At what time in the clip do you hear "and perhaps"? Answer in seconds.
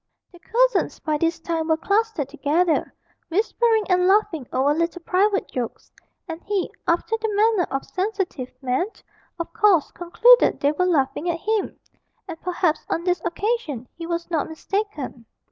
12.27-12.83